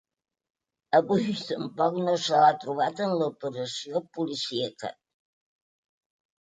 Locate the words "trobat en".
2.65-3.15